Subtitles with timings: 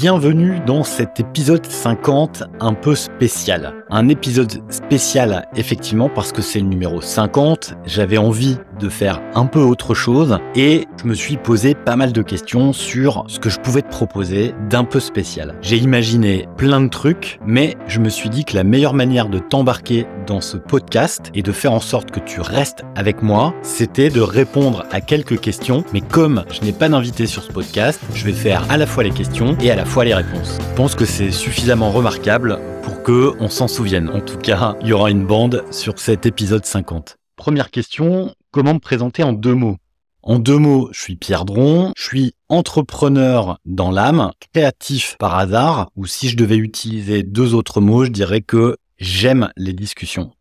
[0.00, 3.74] Bienvenue dans cet épisode 50 un peu spécial.
[3.90, 9.46] Un épisode spécial effectivement parce que c'est le numéro 50, j'avais envie de faire un
[9.46, 13.50] peu autre chose et je me suis posé pas mal de questions sur ce que
[13.50, 15.54] je pouvais te proposer d'un peu spécial.
[15.60, 19.38] J'ai imaginé plein de trucs mais je me suis dit que la meilleure manière de
[19.38, 24.10] t'embarquer dans ce podcast et de faire en sorte que tu restes avec moi, c'était
[24.10, 28.24] de répondre à quelques questions mais comme je n'ai pas d'invité sur ce podcast, je
[28.24, 30.58] vais faire à la fois les questions et à la fois les réponses.
[30.58, 34.08] Je pense que c'est suffisamment remarquable pour que on s'en souvienne.
[34.10, 37.18] En tout cas, il y aura une bande sur cet épisode 50.
[37.36, 39.76] Première question, comment me présenter en deux mots
[40.24, 45.90] en deux mots, je suis Pierre Dron, je suis entrepreneur dans l'âme, créatif par hasard,
[45.94, 50.32] ou si je devais utiliser deux autres mots, je dirais que j'aime les discussions.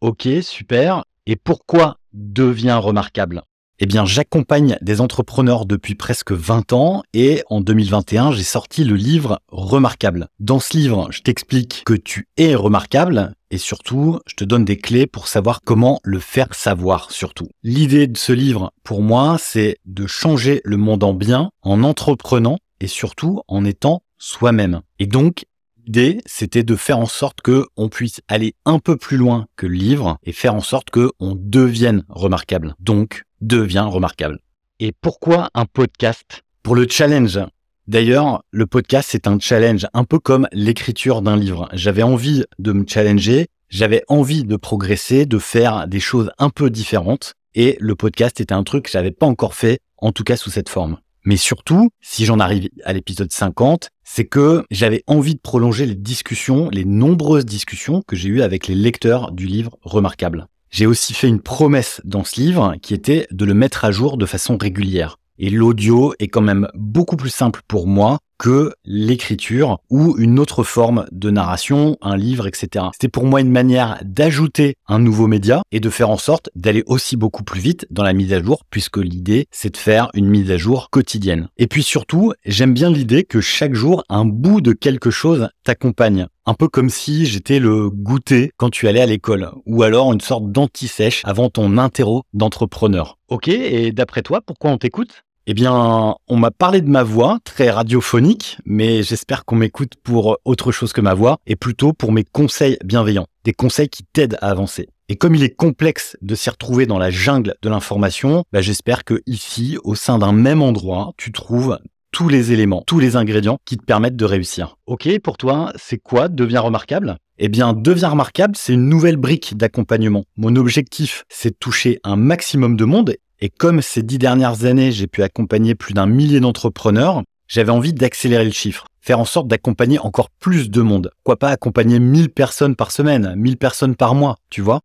[0.00, 1.04] Ok, super.
[1.26, 3.42] Et pourquoi devient remarquable?
[3.80, 8.96] Eh bien, j'accompagne des entrepreneurs depuis presque 20 ans et en 2021, j'ai sorti le
[8.96, 10.28] livre Remarquable.
[10.40, 14.76] Dans ce livre, je t'explique que tu es remarquable et surtout, je te donne des
[14.76, 17.48] clés pour savoir comment le faire savoir surtout.
[17.62, 22.58] L'idée de ce livre, pour moi, c'est de changer le monde en bien en entreprenant
[22.80, 24.80] et surtout en étant soi-même.
[24.98, 25.44] Et donc,
[25.86, 29.66] l'idée, c'était de faire en sorte que on puisse aller un peu plus loin que
[29.66, 32.74] le livre et faire en sorte que on devienne remarquable.
[32.80, 34.40] Donc, devient remarquable.
[34.80, 36.42] Et pourquoi un podcast?
[36.62, 37.40] Pour le challenge.
[37.86, 41.68] D'ailleurs, le podcast, c'est un challenge, un peu comme l'écriture d'un livre.
[41.72, 46.70] J'avais envie de me challenger, j'avais envie de progresser, de faire des choses un peu
[46.70, 47.34] différentes.
[47.54, 50.50] Et le podcast était un truc que j'avais pas encore fait, en tout cas sous
[50.50, 50.98] cette forme.
[51.24, 55.94] Mais surtout, si j'en arrive à l'épisode 50, c'est que j'avais envie de prolonger les
[55.94, 60.46] discussions, les nombreuses discussions que j'ai eues avec les lecteurs du livre Remarquable.
[60.70, 64.16] J'ai aussi fait une promesse dans ce livre qui était de le mettre à jour
[64.16, 65.18] de façon régulière.
[65.38, 70.62] Et l'audio est quand même beaucoup plus simple pour moi que l'écriture ou une autre
[70.62, 72.86] forme de narration, un livre, etc.
[72.92, 76.82] C'était pour moi une manière d'ajouter un nouveau média et de faire en sorte d'aller
[76.86, 80.28] aussi beaucoup plus vite dans la mise à jour puisque l'idée c'est de faire une
[80.28, 81.48] mise à jour quotidienne.
[81.56, 86.26] Et puis surtout, j'aime bien l'idée que chaque jour un bout de quelque chose t'accompagne.
[86.46, 90.20] Un peu comme si j'étais le goûter quand tu allais à l'école ou alors une
[90.20, 93.18] sorte d'anti-sèche avant ton interro d'entrepreneur.
[93.28, 95.24] Ok, et d'après toi, pourquoi on t'écoute?
[95.50, 100.36] Eh bien, on m'a parlé de ma voix, très radiophonique, mais j'espère qu'on m'écoute pour
[100.44, 104.36] autre chose que ma voix, et plutôt pour mes conseils bienveillants, des conseils qui t'aident
[104.42, 104.90] à avancer.
[105.08, 109.04] Et comme il est complexe de s'y retrouver dans la jungle de l'information, bah, j'espère
[109.04, 111.78] que ici, au sein d'un même endroit, tu trouves
[112.12, 114.76] tous les éléments, tous les ingrédients qui te permettent de réussir.
[114.84, 117.16] Ok, pour toi, c'est quoi devient remarquable?
[117.38, 120.24] Eh bien, Deviens remarquable, c'est une nouvelle brique d'accompagnement.
[120.36, 124.90] Mon objectif, c'est de toucher un maximum de monde et comme ces dix dernières années,
[124.90, 129.46] j'ai pu accompagner plus d'un millier d'entrepreneurs, j'avais envie d'accélérer le chiffre, faire en sorte
[129.46, 131.12] d'accompagner encore plus de monde.
[131.22, 134.80] Quoi pas accompagner 1000 personnes par semaine, 1000 personnes par mois, tu vois?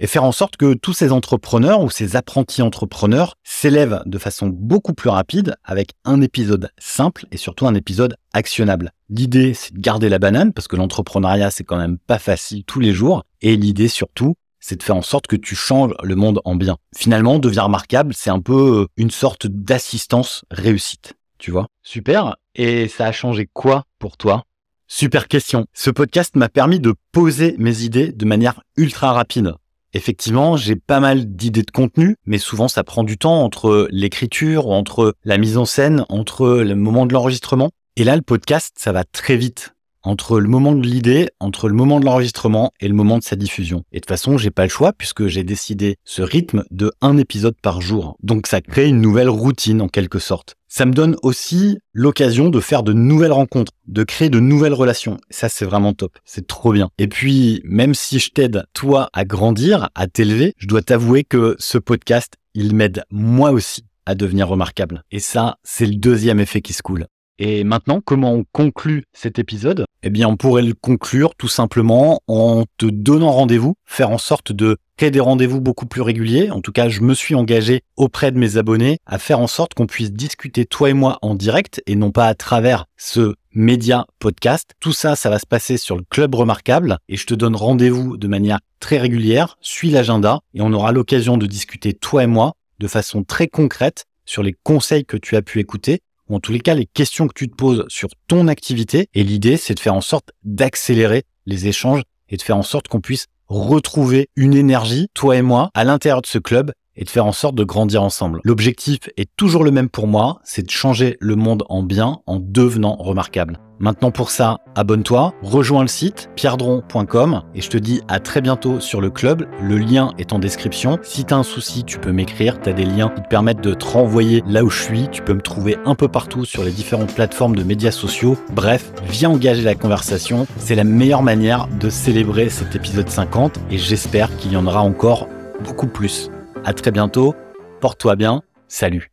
[0.00, 4.46] Et faire en sorte que tous ces entrepreneurs ou ces apprentis entrepreneurs s'élèvent de façon
[4.46, 8.92] beaucoup plus rapide avec un épisode simple et surtout un épisode actionnable.
[9.10, 12.80] L'idée, c'est de garder la banane parce que l'entrepreneuriat, c'est quand même pas facile tous
[12.80, 13.24] les jours.
[13.42, 14.34] Et l'idée surtout,
[14.68, 16.76] c'est de faire en sorte que tu changes le monde en bien.
[16.94, 21.68] Finalement, devenir remarquable, c'est un peu euh, une sorte d'assistance réussite, tu vois.
[21.82, 22.36] Super.
[22.54, 24.44] Et ça a changé quoi pour toi?
[24.86, 25.64] Super question.
[25.72, 29.54] Ce podcast m'a permis de poser mes idées de manière ultra rapide.
[29.94, 34.68] Effectivement, j'ai pas mal d'idées de contenu, mais souvent ça prend du temps entre l'écriture,
[34.68, 37.70] entre la mise en scène, entre le moment de l'enregistrement.
[37.96, 39.74] Et là, le podcast, ça va très vite
[40.08, 43.36] entre le moment de l'idée, entre le moment de l'enregistrement et le moment de sa
[43.36, 43.84] diffusion.
[43.92, 47.18] Et de toute façon, j'ai pas le choix puisque j'ai décidé ce rythme de un
[47.18, 48.16] épisode par jour.
[48.22, 50.54] Donc ça crée une nouvelle routine en quelque sorte.
[50.66, 55.18] Ça me donne aussi l'occasion de faire de nouvelles rencontres, de créer de nouvelles relations.
[55.28, 56.16] Ça, c'est vraiment top.
[56.24, 56.88] C'est trop bien.
[56.96, 61.54] Et puis, même si je t'aide, toi, à grandir, à t'élever, je dois t'avouer que
[61.58, 65.04] ce podcast, il m'aide moi aussi à devenir remarquable.
[65.10, 67.06] Et ça, c'est le deuxième effet qui se coule.
[67.38, 69.84] Et maintenant, comment on conclut cet épisode?
[70.02, 74.52] Eh bien, on pourrait le conclure tout simplement en te donnant rendez-vous, faire en sorte
[74.52, 76.50] de créer des rendez-vous beaucoup plus réguliers.
[76.50, 79.74] En tout cas, je me suis engagé auprès de mes abonnés à faire en sorte
[79.74, 84.06] qu'on puisse discuter toi et moi en direct et non pas à travers ce média
[84.18, 84.72] podcast.
[84.80, 88.16] Tout ça, ça va se passer sur le Club Remarquable et je te donne rendez-vous
[88.16, 89.56] de manière très régulière.
[89.60, 94.06] Suis l'agenda et on aura l'occasion de discuter toi et moi de façon très concrète
[94.24, 97.26] sur les conseils que tu as pu écouter ou en tous les cas les questions
[97.26, 99.08] que tu te poses sur ton activité.
[99.14, 102.88] Et l'idée, c'est de faire en sorte d'accélérer les échanges et de faire en sorte
[102.88, 107.10] qu'on puisse retrouver une énergie, toi et moi, à l'intérieur de ce club et de
[107.10, 108.40] faire en sorte de grandir ensemble.
[108.44, 112.38] L'objectif est toujours le même pour moi, c'est de changer le monde en bien en
[112.40, 113.58] devenant remarquable.
[113.80, 118.80] Maintenant pour ça, abonne-toi, rejoins le site pierdron.com et je te dis à très bientôt
[118.80, 119.46] sur le club.
[119.62, 120.98] Le lien est en description.
[121.02, 122.60] Si tu un souci, tu peux m'écrire.
[122.60, 125.08] Tu as des liens qui te permettent de te renvoyer là où je suis.
[125.12, 128.36] Tu peux me trouver un peu partout sur les différentes plateformes de médias sociaux.
[128.52, 130.48] Bref, viens engager la conversation.
[130.56, 134.82] C'est la meilleure manière de célébrer cet épisode 50 et j'espère qu'il y en aura
[134.82, 135.28] encore
[135.62, 136.30] beaucoup plus.
[136.64, 137.34] À très bientôt.
[137.80, 138.42] Porte-toi bien.
[138.68, 139.10] Salut.